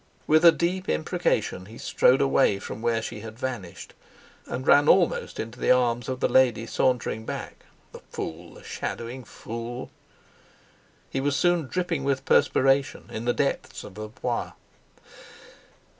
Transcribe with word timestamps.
With 0.25 0.43
a 0.43 0.51
deep 0.51 0.89
imprecation 0.89 1.67
he 1.67 1.77
strode 1.77 2.21
away 2.21 2.57
from 2.57 2.81
where 2.81 3.03
she 3.03 3.19
had 3.19 3.37
vanished, 3.37 3.93
and 4.47 4.65
ran 4.65 4.89
almost 4.89 5.39
into 5.39 5.59
the 5.59 5.69
arms 5.69 6.09
of 6.09 6.21
the 6.21 6.27
lady 6.27 6.65
sauntering 6.65 7.23
back—the 7.23 7.99
fool, 8.09 8.55
the 8.55 8.63
shadowing 8.63 9.23
fool! 9.23 9.91
He 11.11 11.21
was 11.21 11.35
soon 11.35 11.67
dripping 11.67 12.03
with 12.03 12.25
perspiration, 12.25 13.11
in 13.13 13.25
the 13.25 13.33
depths 13.33 13.83
of 13.83 13.93
the 13.93 14.07
Bois. 14.07 14.53